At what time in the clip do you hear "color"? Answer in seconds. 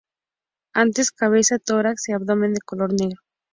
2.61-2.91